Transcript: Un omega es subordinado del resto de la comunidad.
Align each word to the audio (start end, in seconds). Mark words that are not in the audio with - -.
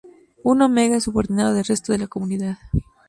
Un 0.41 0.63
omega 0.63 0.95
es 0.97 1.03
subordinado 1.03 1.53
del 1.53 1.63
resto 1.63 1.91
de 1.91 1.99
la 1.99 2.07
comunidad. 2.07 2.57